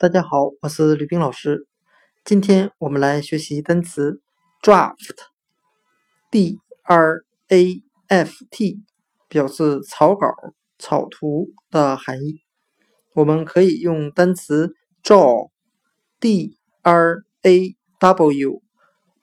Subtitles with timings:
[0.00, 1.66] 大家好，我是吕冰老师。
[2.24, 4.20] 今天我们来学习单词
[4.62, 8.84] draft，d r a f t，
[9.26, 10.28] 表示草稿、
[10.78, 12.42] 草图的含义。
[13.12, 14.72] 我们可以用单词
[15.02, 18.62] draw，d r a w，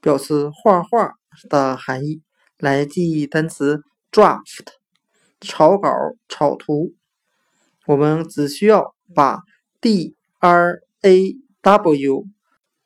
[0.01, 1.13] 表示画画
[1.47, 2.21] 的含义
[2.57, 3.81] 来记忆单词
[4.11, 4.73] draft，
[5.39, 5.89] 草稿、
[6.27, 6.93] 草图。
[7.85, 9.39] 我们只需要把
[9.79, 12.25] d R A W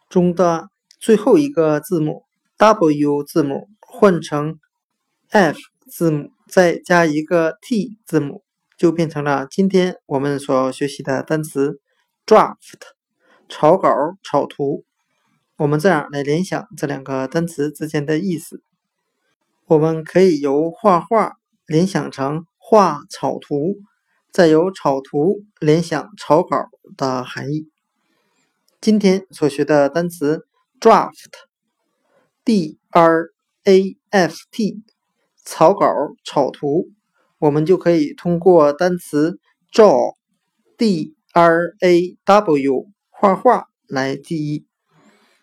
[0.07, 2.23] 中的最后一个字母
[2.55, 4.57] W 字母换成
[5.27, 8.45] F 字母，再加一个 T 字母，
[8.77, 11.81] 就变成了今天我们所学习的单词
[12.25, 12.55] draft
[13.49, 13.91] 草稿、
[14.23, 14.85] 草图。
[15.57, 18.63] 我们这样来联想这两个单词之间的意思，
[19.65, 21.33] 我们可以由画画
[21.65, 23.75] 联想成画草图。
[24.31, 27.67] 再由草图联想草稿的含义。
[28.79, 30.45] 今天所学的单词
[30.79, 33.31] draft，d r
[33.63, 34.83] a f t，
[35.43, 35.87] 草稿、
[36.23, 36.91] 草图，
[37.39, 39.39] 我们就可以通过单词
[39.73, 44.65] draw，d r a w，画画来记忆。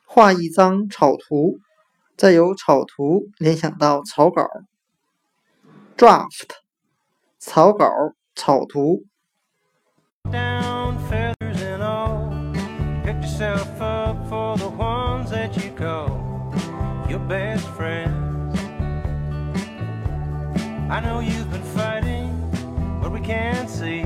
[0.05, 1.59] 画一张草图，
[2.17, 4.49] 再由草图联想到草稿。
[5.97, 6.51] draft，
[7.41, 7.91] 草稿。
[8.37, 9.05] 草图。
[20.89, 22.31] I know you've been fighting,
[23.03, 24.05] but we can't see.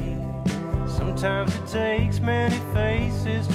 [0.86, 3.46] Sometimes it takes many faces